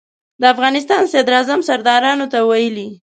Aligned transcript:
د 0.41 0.43
افغانستان 0.53 1.01
صدراعظم 1.13 1.59
سردارانو 1.69 2.25
ته 2.33 2.39
ویلي. 2.49 2.87